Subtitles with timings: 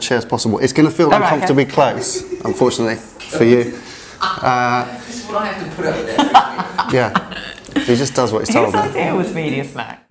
[0.00, 0.58] chair as possible.
[0.58, 3.80] It's going to feel All right, uncomfortably close, unfortunately, for you.
[4.20, 6.92] Uh, This is what I have to put up with.
[6.94, 9.00] yeah, he just does what he's told Whose me.
[9.00, 10.06] idea was Media Snack?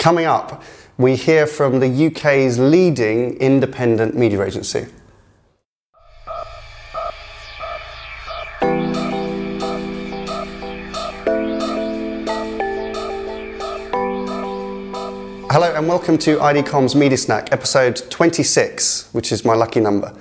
[0.00, 0.64] Coming up,
[0.98, 4.86] we hear from the UK's leading independent media agency.
[15.52, 20.16] Hello and welcome to IDCom's Media Snack, episode 26, which is my lucky number.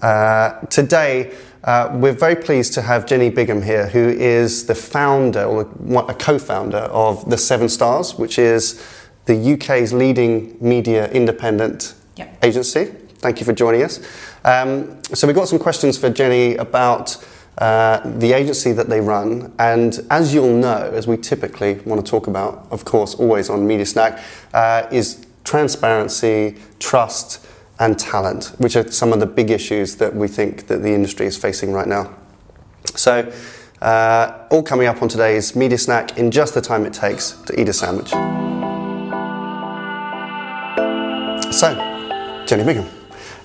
[0.00, 1.34] Uh, today,
[1.64, 5.70] uh, we're very pleased to have Jenny Biggam here, who is the founder or
[6.08, 8.82] a co founder of The Seven Stars, which is
[9.26, 12.42] the UK's leading media independent Yep.
[12.42, 12.84] agency.
[13.18, 14.00] Thank you for joining us.
[14.46, 17.18] Um, so, we've got some questions for Jenny about
[17.60, 19.52] uh, the agency that they run.
[19.58, 23.66] And as you'll know, as we typically want to talk about, of course, always on
[23.66, 24.22] Media Snack,
[24.54, 27.46] uh, is transparency, trust,
[27.78, 31.26] and talent, which are some of the big issues that we think that the industry
[31.26, 32.14] is facing right now.
[32.94, 33.30] So,
[33.80, 37.58] uh, all coming up on today's Media Snack in just the time it takes to
[37.60, 38.10] eat a sandwich.
[41.52, 41.74] So,
[42.46, 42.86] Jenny Biggam,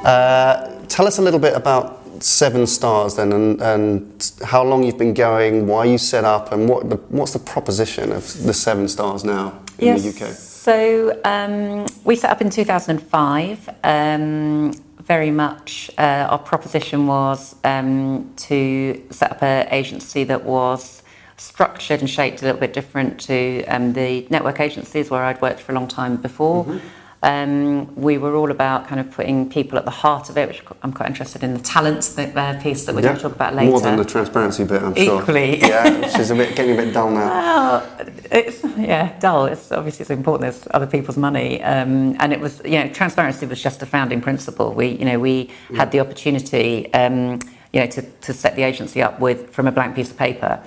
[0.03, 4.97] uh, tell us a little bit about Seven Stars then, and, and how long you've
[4.97, 8.87] been going, why you set up, and what the, what's the proposition of the Seven
[8.87, 10.03] Stars now in yes.
[10.03, 10.31] the UK?
[10.31, 13.69] So um, we set up in 2005.
[13.83, 14.71] Um,
[15.05, 21.03] very much uh, our proposition was um, to set up an agency that was
[21.37, 25.59] structured and shaped a little bit different to um, the network agencies where I'd worked
[25.59, 26.65] for a long time before.
[26.65, 26.87] Mm-hmm.
[27.25, 30.61] Um, we were all about kind of putting people at the heart of it, which
[30.83, 33.55] I'm quite interested in the talent that, uh, piece that we're going to talk about
[33.55, 33.71] later.
[33.71, 35.21] More than the transparency bit, I'm sure.
[35.23, 35.59] Equally.
[35.59, 37.25] yeah, which is a bit getting a bit dull now.
[37.27, 39.47] Well, it's yeah, dull.
[39.47, 40.55] It's obviously it's important.
[40.55, 44.21] It's other people's money, um, and it was you know transparency was just a founding
[44.21, 44.71] principle.
[44.73, 47.39] We you know we had the opportunity um,
[47.73, 50.61] you know to, to set the agency up with from a blank piece of paper,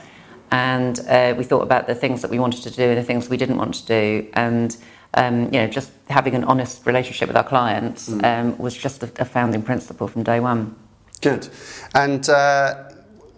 [0.51, 3.29] and uh, we thought about the things that we wanted to do and the things
[3.29, 4.77] we didn't want to do, and
[5.14, 9.11] um, you know just having an honest relationship with our clients um, was just a,
[9.20, 10.74] a founding principle from day one.
[11.20, 11.48] Good.
[11.95, 12.91] And uh,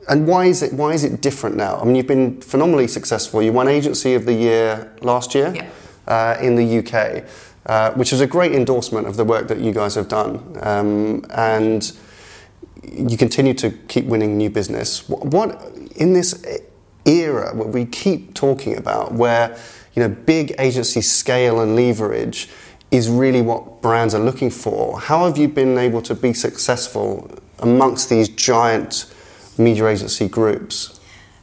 [0.08, 1.78] and why is it why is it different now?
[1.80, 3.42] I mean, you've been phenomenally successful.
[3.42, 5.68] You won Agency of the Year last year Yeah.
[6.06, 7.24] uh, in the UK,
[7.66, 10.56] uh, which is a great endorsement of the work that you guys have done.
[10.62, 11.92] Um, and
[12.82, 15.08] you continue to keep winning new business.
[15.08, 16.44] What, what in this
[17.04, 19.56] era where we keep talking about where
[19.94, 22.48] you know big agency scale and leverage
[22.90, 25.00] is really what brands are looking for.
[25.00, 27.30] How have you been able to be successful
[27.60, 29.12] amongst these giant
[29.58, 31.00] media agency groups?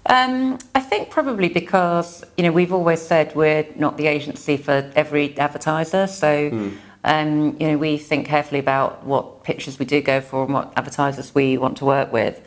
[0.08, 4.90] Um, I think probably because you know we've always said we're not the agency for
[4.96, 6.72] every advertiser, so
[7.04, 10.72] um, you know we think carefully about what pictures we do go for and what
[10.78, 12.42] advertisers we want to work with.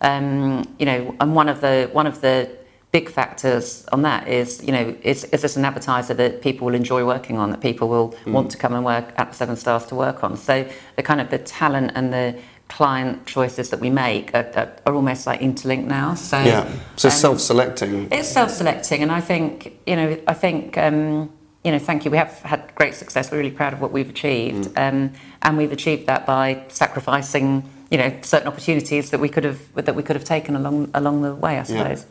[0.00, 2.50] Um, you know, and one of the one of the
[2.92, 6.74] big factors on that is you know is, is this an advertiser that people will
[6.74, 9.94] enjoy working on, that people will want to come and work at Seven Stars to
[9.94, 10.36] work on.
[10.36, 12.38] So the kind of the talent and the
[12.68, 16.14] client choices that we make are, are, are almost like interlinked now.
[16.14, 18.08] So Yeah, so um, self-selecting.
[18.12, 20.20] it's self-selecting, and I think you know.
[20.26, 21.32] I think um,
[21.64, 21.78] you know.
[21.78, 22.10] Thank you.
[22.10, 23.30] We have had great success.
[23.30, 27.96] We're really proud of what we've achieved, um, and we've achieved that by sacrificing you
[27.96, 31.34] know certain opportunities that we could have that we could have taken along along the
[31.34, 31.58] way.
[31.58, 32.04] I suppose.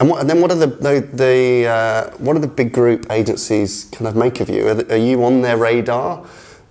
[0.00, 3.06] And, what, and then what are the, the, the uh, what are the big group
[3.10, 4.66] agencies kind of make of you?
[4.68, 6.26] Are, are you on their radar?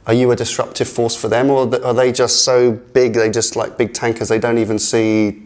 [0.06, 3.56] Are you a disruptive force for them, or are they just so big they just
[3.56, 4.28] like big tankers?
[4.28, 5.44] They don't even see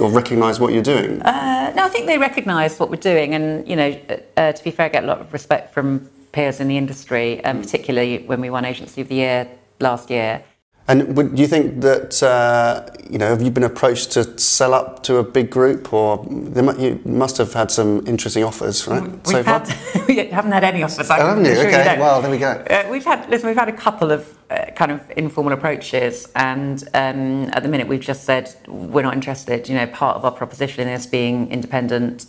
[0.00, 1.20] or recognise what you're doing.
[1.22, 4.00] Uh, no, I think they recognise what we're doing, and you know,
[4.36, 7.42] uh, to be fair, I get a lot of respect from peers in the industry,
[7.44, 9.48] um, particularly when we won Agency of the Year
[9.80, 10.44] last year.
[10.90, 14.72] And would, do you think that uh, you know have you been approached to sell
[14.72, 19.02] up to a big group, or mu- you must have had some interesting offers, right?
[19.02, 19.66] We've so far,
[20.08, 21.10] we haven't had any offers.
[21.10, 21.50] I Oh, haven't you?
[21.52, 21.98] assure Okay, don't.
[21.98, 22.52] well, there we go.
[22.70, 23.48] Uh, we've had listen.
[23.48, 27.86] We've had a couple of uh, kind of informal approaches, and um, at the minute
[27.86, 29.68] we've just said we're not interested.
[29.68, 32.24] You know, part of our proposition is being independent.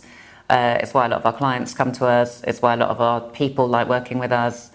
[0.50, 2.42] Uh, it's why a lot of our clients come to us.
[2.42, 4.70] It's why a lot of our people like working with us.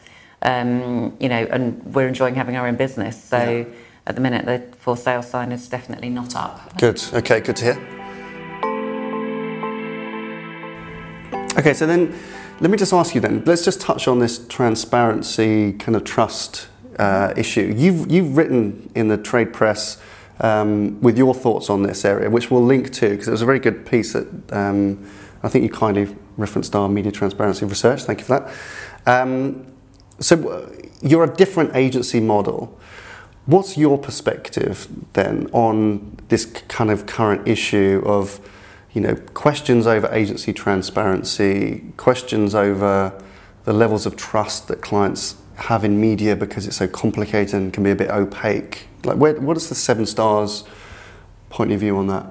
[0.45, 3.21] Um, you know, and we're enjoying having our own business.
[3.21, 3.37] So.
[3.37, 3.65] Yeah.
[4.07, 6.77] At the minute, the for sale sign is definitely not up.
[6.77, 7.01] Good.
[7.11, 7.95] Okay, good to hear.
[11.57, 12.13] Okay, so then
[12.59, 13.43] let me just ask you then.
[13.45, 16.67] Let's just touch on this transparency kind of trust
[16.99, 17.73] uh, issue.
[17.75, 19.99] You've you've written in the trade press
[20.39, 23.45] um, with your thoughts on this area, which we'll link to because it was a
[23.45, 25.09] very good piece that um,
[25.43, 28.03] I think you kindly referenced our media transparency research.
[28.03, 29.21] Thank you for that.
[29.21, 29.65] Um,
[30.19, 30.69] so uh,
[31.01, 32.77] you're a different agency model.
[33.45, 38.39] What's your perspective then on this kind of current issue of,
[38.93, 43.13] you know, questions over agency transparency, questions over
[43.65, 47.83] the levels of trust that clients have in media because it's so complicated and can
[47.83, 48.87] be a bit opaque?
[49.03, 50.63] Like, where, what is the Seven Stars
[51.49, 52.25] point of view on that?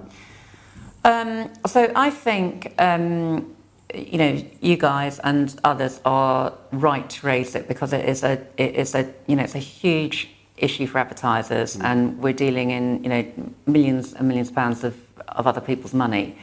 [1.05, 3.55] Um, so I think um,
[3.93, 8.45] you know you guys and others are right to raise it because it is a
[8.57, 11.85] it is a you know it's a huge issue for advertisers, mm.
[11.85, 13.25] and we're dealing in you know
[13.67, 14.97] millions and millions of pounds of,
[15.29, 16.37] of other people's money.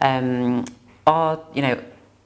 [0.00, 0.64] Um,
[1.06, 1.82] our, you know,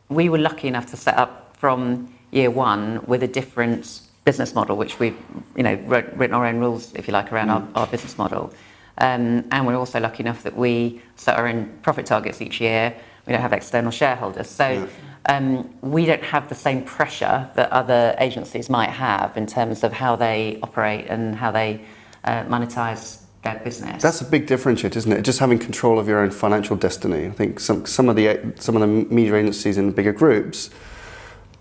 [0.09, 4.77] we were lucky enough to set up from year one with a different business model,
[4.77, 5.17] which we've
[5.57, 7.69] you know wrote, written our own rules, if you like, around mm.
[7.75, 8.53] our, our business model.
[8.99, 12.95] Um, and we're also lucky enough that we set our own profit targets each year.
[13.27, 14.69] We don't have external shareholders, so.
[14.69, 14.87] Yeah
[15.27, 19.93] um, we don't have the same pressure that other agencies might have in terms of
[19.93, 21.85] how they operate and how they
[22.25, 24.03] uh, monetize their business.
[24.03, 25.23] That's a big differentiator, isn't it?
[25.23, 27.27] Just having control of your own financial destiny.
[27.27, 30.71] I think some, some of the some of the media agencies in the bigger groups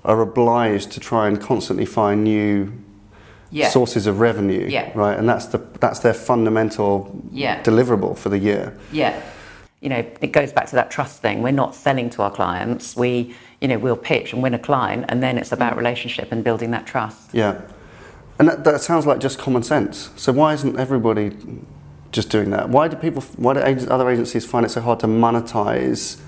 [0.04, 2.74] are obliged to try and constantly find new
[3.52, 3.70] yeah.
[3.70, 4.92] sources of revenue, yeah.
[4.96, 5.18] right?
[5.18, 7.62] And that's the that's their fundamental yeah.
[7.62, 8.78] deliverable for the year.
[8.92, 9.22] Yeah.
[9.82, 11.42] You know, it goes back to that trust thing.
[11.42, 12.96] We're not selling to our clients.
[12.96, 16.44] We you know, we'll pitch and win a client, and then it's about relationship and
[16.44, 17.30] building that trust.
[17.32, 17.62] Yeah.
[18.40, 20.10] And that, that sounds like just common sense.
[20.16, 21.32] So why isn't everybody
[22.12, 22.70] just doing that?
[22.70, 26.20] Why do people, why do other agencies find it so hard to monetize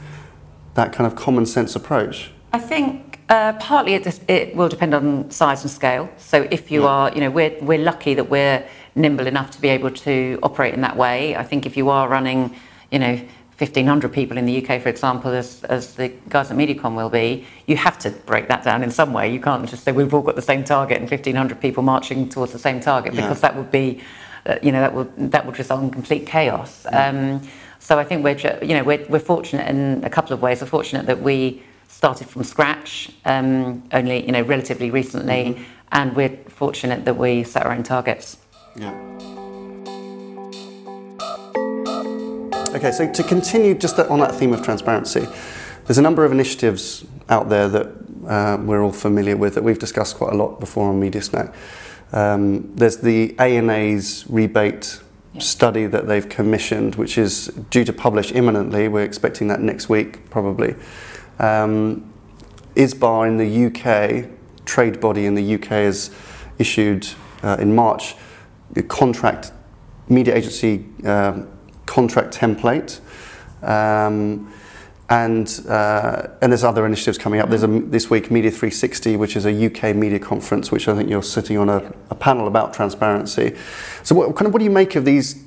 [0.76, 2.32] that kind of common sense approach?
[2.54, 6.08] I think uh, partly it, it, will depend on size and scale.
[6.18, 6.90] So if you yeah.
[6.90, 8.64] are, you know, we're, we're lucky that we're
[8.94, 11.36] nimble enough to be able to operate in that way.
[11.36, 12.56] I think if you are running,
[12.92, 13.20] you know,
[13.60, 17.46] 1,500 people in the UK, for example, as, as the guys at Mediacom will be,
[17.68, 19.32] you have to break that down in some way.
[19.32, 22.52] You can't just say we've all got the same target and 1,500 people marching towards
[22.52, 23.50] the same target because yeah.
[23.50, 24.02] that would be,
[24.48, 26.86] uh, you know, that would that would result in complete chaos.
[26.86, 27.10] Yeah.
[27.10, 27.42] Um,
[27.78, 30.62] so I think we're, you know, we're, we're fortunate in a couple of ways.
[30.62, 35.64] We're fortunate that we started from scratch um, only, you know, relatively recently, mm-hmm.
[35.92, 38.38] and we're fortunate that we set our own targets.
[38.76, 39.43] Yeah.
[42.74, 45.28] Okay, so to continue just on that theme of transparency,
[45.86, 47.88] there's a number of initiatives out there that
[48.28, 51.54] uh, we're all familiar with that we've discussed quite a lot before on MediaSnack.
[52.14, 55.00] Um, there's the ANA's rebate
[55.34, 55.42] yeah.
[55.42, 58.88] study that they've commissioned, which is due to publish imminently.
[58.88, 60.76] We're expecting that next week, probably.
[61.38, 62.12] Um,
[62.76, 66.10] ISBA in the UK, trade body in the UK, has
[66.58, 67.08] issued
[67.44, 68.16] uh, in March
[68.76, 69.52] a contract
[70.10, 71.53] media agency um,
[71.86, 73.00] contract template.
[73.62, 74.52] Um,
[75.10, 77.50] and, uh, and there's other initiatives coming up.
[77.50, 81.10] There's a, this week Media 360, which is a UK media conference, which I think
[81.10, 83.56] you're sitting on a, a panel about transparency.
[84.02, 85.44] So, what kind of what do you make of these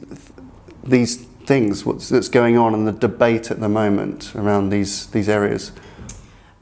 [0.85, 1.85] these things?
[1.85, 5.73] What's that's going on and the debate at the moment around these these areas?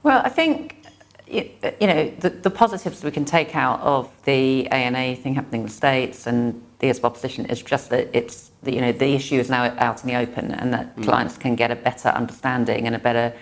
[0.02, 0.86] Well, I think
[1.26, 5.66] you know the, the positives we can take out of the ANA thing happening in
[5.66, 9.36] the states and the ISBA position is just that it's the, you know the issue
[9.36, 11.04] is now out in the open and that mm.
[11.04, 13.32] clients can get a better understanding and a better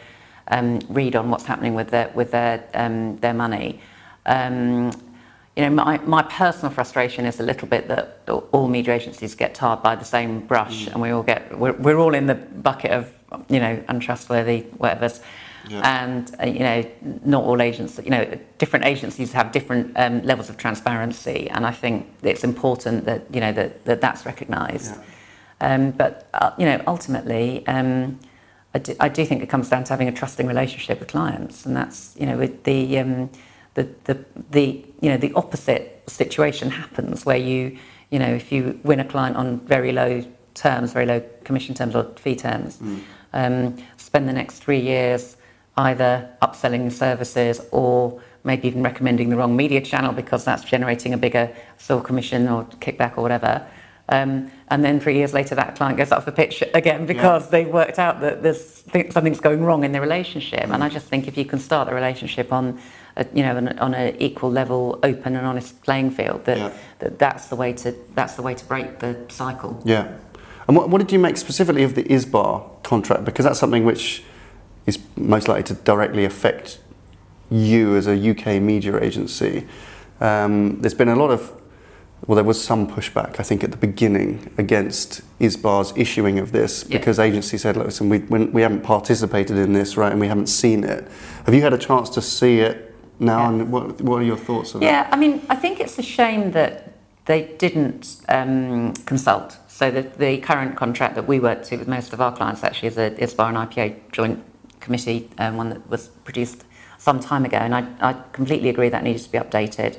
[0.49, 3.81] um, read on what's happening with their with their um, their money.
[4.27, 4.93] Um,
[5.57, 9.55] you know, my, my personal frustration is a little bit that all media agencies get
[9.55, 10.93] tarred by the same brush, mm.
[10.93, 13.13] and we all get we're, we're all in the bucket of
[13.49, 15.21] you know untrustworthy whatever's.
[15.69, 16.05] Yeah.
[16.05, 16.85] And uh, you know,
[17.25, 21.73] not all agents, you know, different agencies have different um, levels of transparency, and I
[21.73, 24.95] think it's important that you know that, that that's recognised.
[24.95, 25.05] Yeah.
[25.61, 28.19] Um, but uh, you know, ultimately, um,
[28.75, 31.65] I, do, I, do, think it comes down to having a trusting relationship with clients,
[31.65, 33.31] and that's you know, with the um,
[33.75, 37.79] the, the the you know the opposite situation happens where you
[38.11, 41.95] you know if you win a client on very low terms, very low commission terms
[41.95, 43.83] or fee terms, mm.
[43.97, 45.37] spend the next three years
[45.77, 51.17] either upselling services or maybe even recommending the wrong media channel because that's generating a
[51.17, 53.67] bigger sole commission or kickback or whatever.
[54.09, 57.51] Um, and then three years later, that client goes up for pitch again because yeah.
[57.51, 60.65] they worked out that there's something's going wrong in the relationship.
[60.65, 62.81] And I just think if you can start the relationship on,
[63.17, 66.73] a, you know, an, on an equal level, open and honest playing field, that, yeah.
[66.99, 69.81] that that's the way to that's the way to break the cycle.
[69.85, 70.13] Yeah.
[70.67, 73.25] And what, what did you make specifically of the ISBA contract?
[73.25, 74.23] Because that's something which
[74.87, 76.79] is most likely to directly affect
[77.51, 79.67] you as a UK media agency.
[80.21, 81.53] Um, there's been a lot of,
[82.27, 86.85] well, there was some pushback, I think, at the beginning against ISBA's issuing of this
[86.89, 86.99] yeah.
[86.99, 90.85] because agencies said, listen, we, we haven't participated in this, right, and we haven't seen
[90.85, 91.07] it.
[91.45, 93.49] Have you had a chance to see it now, Yeah.
[93.49, 94.87] and what what are your thoughts on that?
[94.87, 96.93] Yeah, I mean, I think it's a shame that
[97.27, 99.59] they didn't um, consult.
[99.69, 102.89] So the, the current contract that we work to with most of our clients actually
[102.89, 104.45] is a ISBA and IPA joint
[104.83, 106.65] committee, um, one that was produced
[106.99, 109.93] some time ago, and I, I completely agree that needs to be updated.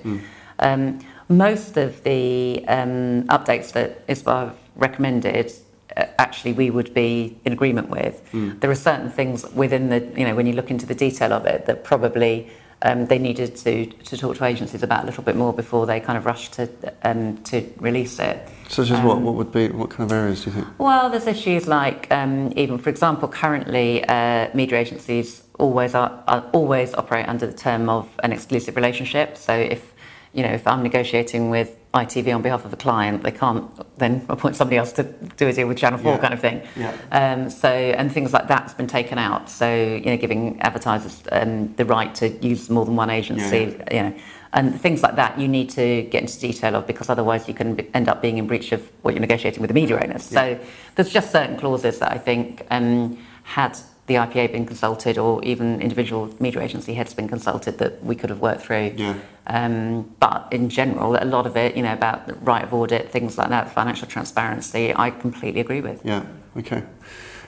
[0.60, 1.00] Um,
[1.30, 5.52] most of the um, updates that ISBA have recommended
[5.98, 8.16] uh, actually we would be in agreement with.
[8.60, 11.46] There are certain things within the, you know, when you look into the detail of
[11.46, 12.50] it, that probably
[12.84, 16.00] um, they needed to, to talk to agencies about a little bit more before they
[16.00, 16.70] kind of rushed to,
[17.04, 18.48] um, to release it.
[18.68, 19.22] Such as what?
[19.22, 19.70] What would be?
[19.70, 20.68] What kind of areas do you think?
[20.80, 26.44] Well, there's issues like, um, even for example, currently uh, media agencies always are, are
[26.52, 29.38] always operate under the term of an exclusive relationship.
[29.38, 29.94] So if
[30.34, 33.70] you know if I'm negotiating with ITV on behalf of a client, they can't
[34.00, 35.04] then appoint somebody else to
[35.38, 36.18] do a deal with Channel Four Yeah.
[36.20, 36.62] kind of thing.
[36.76, 36.96] Yeah.
[37.12, 39.50] Um, so and things like that's been taken out.
[39.50, 43.78] So you know, giving advertisers um, the right to use more than one agency.
[43.92, 44.14] You know.
[44.56, 47.80] And things like that you need to get into detail of because otherwise you can
[47.96, 50.22] end up being in breach of what you're negotiating with the media owners.
[50.24, 50.60] So
[50.96, 53.76] there's just certain clauses that I think um, had
[54.08, 58.30] the IPA been consulted or even individual media agency heads been consulted that we could
[58.30, 58.94] have worked through.
[58.98, 59.18] Yeah.
[59.48, 63.10] Um, but in general, a lot of it, you know, about the right of audit,
[63.12, 66.02] things like that, financial transparency, I completely agree with.
[66.04, 66.26] Yeah.
[66.58, 66.84] Okay.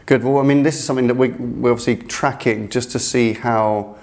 [0.05, 0.23] Good.
[0.23, 3.97] Well, I mean, this is something that we, we're obviously tracking just to see how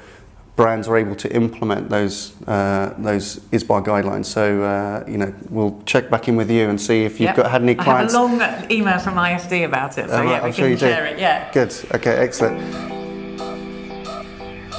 [0.54, 4.26] brands are able to implement those uh, those ISBA guidelines.
[4.26, 7.37] So, uh, you know, we'll check back in with you and see if you've Yep.
[7.37, 8.14] got had any clients.
[8.14, 10.71] I have a long email from ISD about it, so yeah, I'm we sure can
[10.73, 10.87] you do.
[10.87, 11.18] share it.
[11.18, 11.50] Yeah.
[11.52, 11.75] Good.
[11.94, 12.61] Okay, excellent.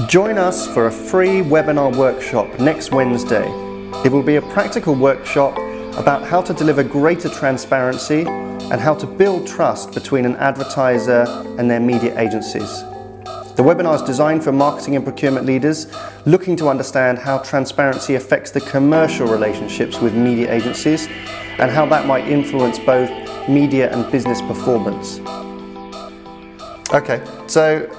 [0.08, 3.48] Join us for a free webinar workshop next Wednesday.
[4.04, 5.56] It will be a practical workshop
[5.98, 8.22] about how to deliver greater transparency
[8.72, 11.26] and how to build trust between an advertiser
[11.60, 12.84] and their media agencies.
[13.64, 15.88] The webinar is designed for marketing and procurement leaders
[16.26, 21.08] looking to understand how transparency affects the commercial relationships with media agencies
[21.60, 23.10] and how that might influence both
[23.48, 25.20] media and business performance.
[26.94, 27.90] Okay, so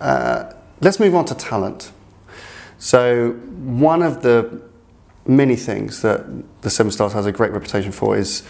[0.00, 1.90] uh, let's move on to talent.
[2.78, 4.62] So, one of the
[5.26, 6.26] many things that
[6.62, 8.44] the Seven Stars has a great reputation for is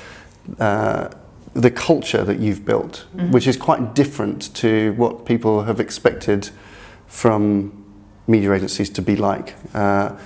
[0.61, 1.09] uh,
[1.57, 6.51] the culture that you've built, which is quite different to what people have expected
[7.07, 7.85] from
[8.27, 9.55] media agencies to be like.
[9.75, 10.17] Uh,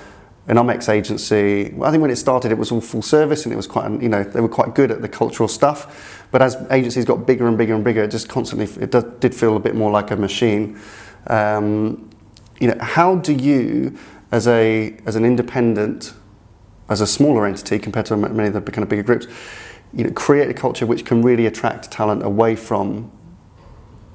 [0.48, 3.52] an Omex agency, well, I think when it started, it was all full service and
[3.52, 6.26] it was quite, you know, they were quite good at the cultural stuff.
[6.32, 9.32] But as agencies got bigger and bigger and bigger, it just constantly, it does, did
[9.32, 10.80] feel a bit more like a machine.
[11.28, 12.10] Um,
[12.58, 13.96] you know, how do you,
[14.32, 16.12] as a as an independent,
[16.88, 19.26] as a smaller entity compared to many of the kind of bigger groups,
[19.92, 23.10] you know, create a culture which can really attract talent away from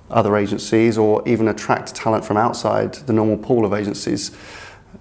[0.10, 4.32] other agencies or even attract talent from outside the normal pool of agencies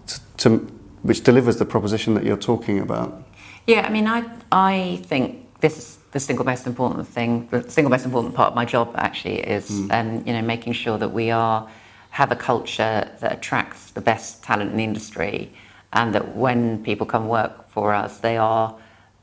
[0.06, 0.58] to, to
[1.02, 3.22] which delivers the proposition that you're talking about.
[3.66, 7.48] Yeah, I mean, I I think this is the single most important thing.
[7.50, 10.98] The single most important part of my job actually is, um, you know, making sure
[10.98, 11.68] that we are
[12.10, 15.52] have a culture that attracts the best talent in the industry,
[15.92, 18.74] and that when people come work for us, they are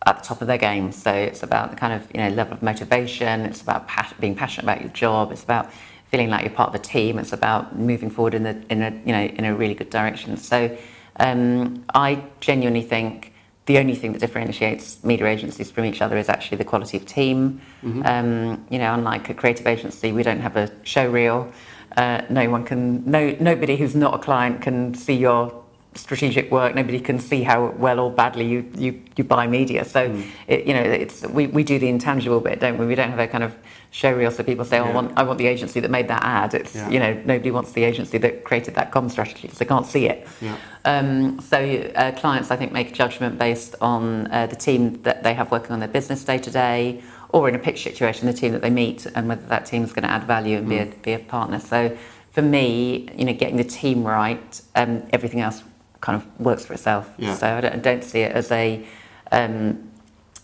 [0.05, 0.91] at the top of their game.
[0.91, 3.41] So it's about the kind of you know level of motivation.
[3.41, 5.31] It's about pas- being passionate about your job.
[5.31, 5.71] It's about
[6.09, 7.19] feeling like you're part of a team.
[7.19, 10.37] It's about moving forward in the in a you know in a really good direction.
[10.37, 10.75] So
[11.17, 13.33] um, I genuinely think
[13.67, 17.05] the only thing that differentiates media agencies from each other is actually the quality of
[17.05, 17.61] team.
[18.05, 21.51] Um, you know, unlike a creative agency, we don't have a show reel.
[21.95, 25.60] Uh, no one can, no, nobody who's not a client can see your
[25.93, 26.73] strategic work.
[26.73, 29.83] Nobody can see how well or badly you, you, you buy media.
[29.83, 30.15] So,
[30.47, 32.85] it, you know, it's, we, we do the intangible bit, don't we?
[32.85, 33.53] We don't have a kind of
[33.91, 36.23] show reel so people say, oh, I, want, I want the agency that made that
[36.23, 36.53] ad.
[36.53, 36.89] It's, Yeah.
[36.89, 40.05] you know, nobody wants the agency that created that com strategy because they can't see
[40.07, 40.25] it.
[40.39, 40.55] Yeah.
[40.85, 41.57] Um, so
[41.95, 45.51] uh, clients, I think, make a judgment based on uh, the team that they have
[45.51, 48.61] working on their business day to day, or in a pitch situation, the team that
[48.61, 51.01] they meet, and whether that team is going to add value and be, a, Mm.
[51.01, 51.59] be a partner.
[51.59, 51.95] So
[52.31, 55.63] for me, you know, getting the team right, um, everything else
[56.01, 57.09] kind of works for itself.
[57.17, 57.35] Yeah.
[57.35, 58.85] So I don't, I don't see it as a
[59.31, 59.91] um,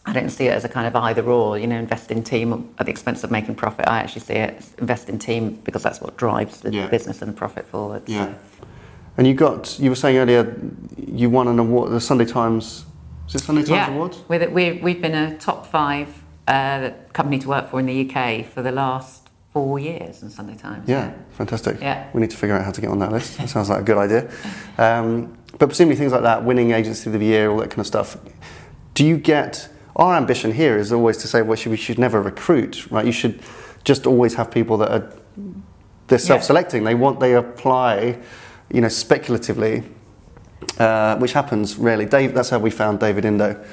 [0.07, 2.73] I don't see it as a kind of either or, you know, invest in team
[2.79, 3.89] at the expense of making profit.
[3.89, 6.87] I actually see it as invest in team because that's what drives the Yeah.
[6.87, 8.03] business and the profit forward.
[8.07, 8.13] so.
[8.13, 8.33] Yeah.
[9.17, 10.55] And you got, you were saying earlier,
[10.95, 12.85] you won an award, the Sunday Times,
[13.27, 13.89] is it Sunday Times yeah.
[13.89, 14.19] Awards?
[14.29, 18.45] With we, we've been a top five uh, company to work for in the UK
[18.45, 19.26] for the last
[19.65, 20.87] four years in Sunday Times.
[20.87, 21.81] Yeah, fantastic.
[21.81, 22.09] Yeah.
[22.13, 23.37] We need to figure out how to get on that list.
[23.37, 24.29] That sounds like a good idea.
[24.77, 27.87] Um, but presumably things like that, winning agency of the year, all that kind of
[27.87, 28.17] stuff.
[28.93, 29.69] Do you get?
[29.95, 33.05] Our ambition here is always to say, well, should- we should never recruit, right?
[33.05, 33.41] You should
[33.83, 35.11] just always have people that are
[36.07, 36.83] they're self-selecting.
[36.83, 38.19] They want they apply,
[38.71, 39.83] you know, speculatively
[40.79, 42.05] uh, which happens rarely.
[42.05, 43.63] Dave, that's how we found David Indo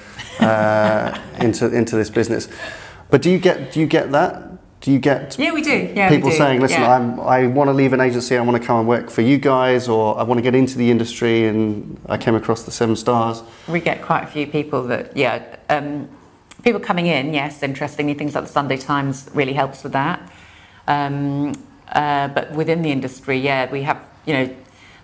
[0.41, 2.49] uh, into into this business.
[3.11, 4.54] But do you get do you get that?
[4.81, 5.93] Do you get yeah, we do.
[5.95, 6.37] Yeah, we people do.
[6.37, 6.95] saying, "Listen, Yeah.
[6.95, 8.37] I'm, I want to leave an agency.
[8.37, 10.77] I want to come and work for you guys, or I want to get into
[10.77, 13.43] the industry." And I came across the Seven Stars.
[13.67, 16.09] We get quite a few people that, yeah, um,
[16.65, 20.21] people coming in, yes, interestingly, things like the Sunday Times really helps with that.
[20.87, 21.53] Um,
[21.93, 24.57] uh, but within the industry, yeah, we have, you know,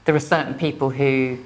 [0.04, 1.38] there are certain people who,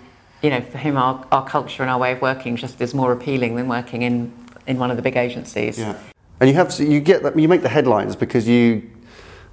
[0.43, 3.13] you know, for whom our, our culture and our way of working just is more
[3.13, 4.33] appealing than working in,
[4.67, 5.79] in one of the big agencies.
[5.79, 5.99] Yeah,
[6.41, 8.91] and you have so you get that you make the headlines because you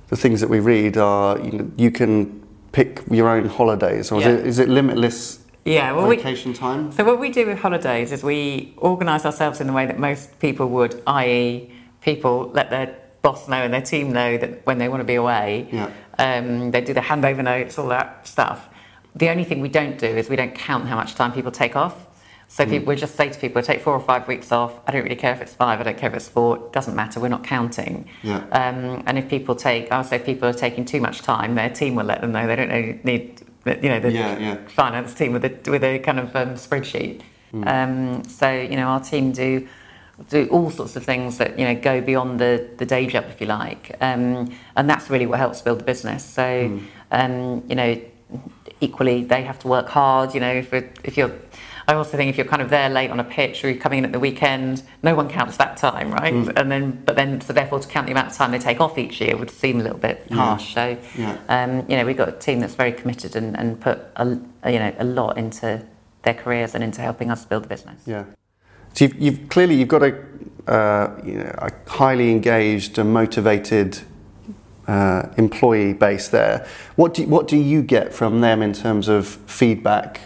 [0.09, 2.41] the things that we read are you, know, you can
[2.73, 4.29] pick your own holidays, or Yeah.
[4.29, 6.91] is, it, is it limitless Yeah, well, we, vacation time?
[6.91, 10.39] So what we do with holidays is we organise ourselves in the way that most
[10.39, 11.71] people would, i.e.,
[12.01, 15.15] people let their boss know and their team know that when they want to be
[15.15, 15.89] away, Yeah.
[16.17, 18.67] um, they do the handover notes, all that stuff.
[19.15, 21.75] The only thing we don't do is we don't count how much time people take
[21.75, 22.07] off.
[22.51, 24.73] So people, we just say to people, take four or five weeks off.
[24.85, 25.79] I don't really care if it's five.
[25.79, 26.57] I don't care if it's four.
[26.57, 27.21] It doesn't matter.
[27.21, 28.09] We're not counting.
[28.23, 28.39] Yeah.
[28.51, 31.55] Um, and if people take, I would say if people are taking too much time,
[31.55, 32.45] their team will let them know.
[32.45, 34.57] They don't need, you know, the Yeah, yeah.
[34.67, 37.21] finance team with a with a kind of um, spreadsheet.
[37.53, 39.65] Um, so you know, our team do
[40.29, 43.39] do all sorts of things that you know go beyond the the day job, if
[43.39, 46.23] you like, um, and that's really what helps build the business.
[46.25, 46.79] So
[47.11, 48.01] um, you know,
[48.81, 50.33] equally they have to work hard.
[50.33, 51.31] You know, if if you're
[51.91, 53.99] I also think if you're kind of there late on a pitch or you're coming
[53.99, 56.33] in at the weekend, no one counts that time, right?
[56.33, 58.97] And then, but then, so therefore, to count the amount of time they take off
[58.97, 60.73] each year would seem a little bit harsh.
[60.73, 61.37] So, Yeah.
[61.49, 64.25] um, you know, we've got a team that's very committed and, and put a,
[64.71, 65.83] you know a lot into
[66.23, 68.01] their careers and into helping us build the business.
[68.05, 68.23] Yeah.
[68.93, 70.15] So you've, you've clearly you've got a
[70.67, 73.99] uh, you know a highly engaged and motivated
[74.87, 76.65] uh, employee base there.
[76.95, 80.21] What do what do you get from them in terms of feedback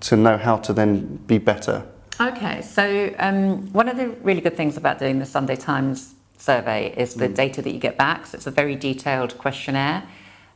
[0.00, 1.86] to know how to then be better?
[2.20, 6.94] Okay, so um, one of the really good things about doing the Sunday Times survey
[6.96, 8.26] is the data that you get back.
[8.26, 10.02] So it's a very detailed questionnaire.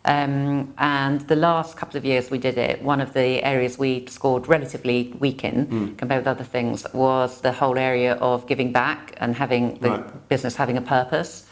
[0.06, 4.06] Um, and the last couple of years we did it, one of the areas we
[4.06, 9.14] scored relatively weak in compared with other things was the whole area of giving back
[9.18, 10.28] and having the Right.
[10.30, 11.44] business having a purpose.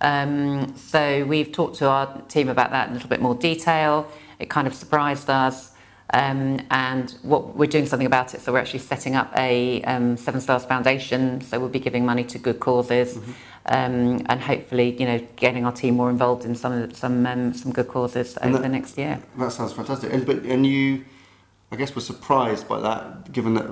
[0.00, 4.06] Um, so we've talked to our team about that in a little bit more detail.
[4.38, 5.72] It kind of surprised us.
[6.14, 8.40] Um, and what we're doing something about it.
[8.40, 11.42] So we're actually setting up a um, Seven Stars Foundation.
[11.42, 13.18] So we'll be giving money to good causes,
[13.66, 17.72] um, and hopefully, you know, getting our team more involved in some some um, some
[17.72, 19.20] good causes over that- the next year.
[19.38, 20.10] That sounds fantastic.
[20.10, 21.04] And, but and you,
[21.70, 23.66] I guess, were surprised by that, given that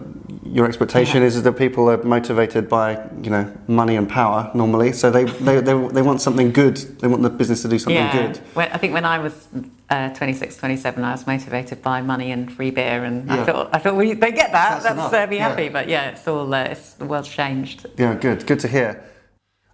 [0.44, 4.92] your expectation is that people are motivated by you know money and power normally.
[4.92, 6.77] So they they, they, they want something good.
[6.77, 8.37] They want the business to do something yeah, good.
[8.53, 9.49] When, I think when I was
[9.88, 13.42] uh, 26, 27, I was motivated by money and free beer, and Yeah.
[13.42, 14.83] I thought I thought we they get that.
[14.83, 15.49] That's That's, uh, be yeah.
[15.49, 15.68] happy.
[15.68, 17.87] But yeah, it's all uh, it's the world's changed.
[17.96, 18.46] Yeah, good.
[18.46, 19.03] Good to hear.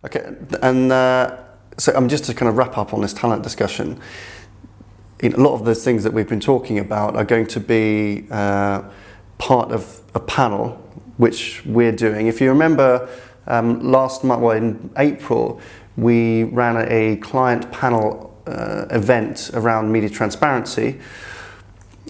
[0.04, 1.38] Okay, and uh,
[1.78, 4.00] so I'm um, just to kind of wrap up on this talent discussion,
[5.22, 7.60] you know, a lot of the things that we've been talking about are going to
[7.60, 8.82] be uh,
[9.38, 10.70] part of a panel
[11.16, 12.26] which we're doing.
[12.26, 13.08] If you remember,
[13.46, 15.60] um, last month, well, in April,
[15.96, 21.00] we ran a client panel uh, event around media transparency.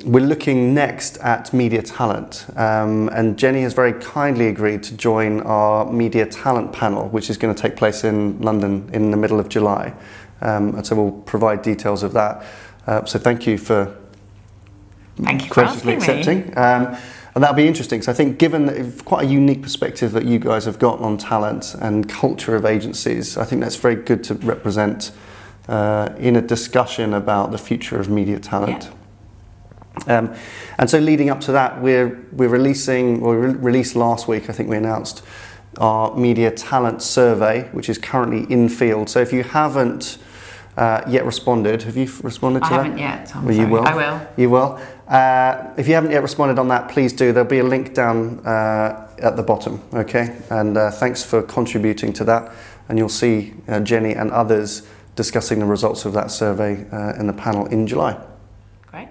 [0.05, 5.41] We're looking next at media talent, um, and Jenny has very kindly agreed to join
[5.43, 9.39] our media talent panel, which is going to take place in London in the middle
[9.39, 9.95] of July.
[10.41, 12.45] Um, and so we'll provide details of that.
[12.87, 13.97] Uh, so thank you for
[15.17, 16.57] Thank you for graciously accepting.
[16.57, 16.97] Um,
[17.35, 18.03] and that'll be interesting.
[18.03, 21.17] So I think, given that quite a unique perspective that you guys have got on
[21.17, 25.13] talent and culture of agencies, I think that's very good to represent
[25.69, 28.91] uh, in a discussion about the future of media talent.
[30.07, 30.35] Um,
[30.79, 34.49] and so, leading up to that, we're we're releasing, or we re- released last week.
[34.49, 35.23] I think we announced
[35.79, 39.11] our media talent survey, which is currently in field.
[39.11, 40.19] So, if you haven't
[40.77, 42.83] uh, yet responded, have you responded I to that?
[42.85, 43.37] haven't yet.
[43.37, 43.85] I'm Well, you will.
[43.85, 44.29] I will.
[44.37, 44.81] You will.
[45.07, 47.33] Uh, if you haven't yet responded on that, please do.
[47.33, 49.83] There'll be a link down uh, at the bottom.
[49.93, 50.35] Okay.
[50.49, 52.51] And uh, thanks for contributing to that.
[52.89, 57.27] And you'll see uh, Jenny and others discussing the results of that survey uh, in
[57.27, 58.19] the panel in July.
[58.91, 59.09] Great.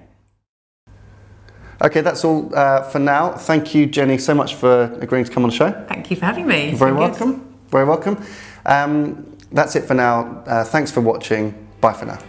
[1.81, 3.33] Okay, that's all uh, for now.
[3.33, 5.71] Thank you, Jenny, so much for agreeing to come on the show.
[5.87, 6.69] Thank you for having me.
[6.69, 6.99] It's Very good.
[6.99, 7.57] welcome.
[7.69, 8.23] Very welcome.
[8.65, 10.43] Um, that's it for now.
[10.45, 11.67] Uh, thanks for watching.
[11.81, 12.19] Bye for now.